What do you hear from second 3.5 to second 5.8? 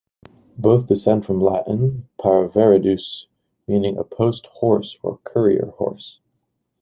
meaning a post horse or courier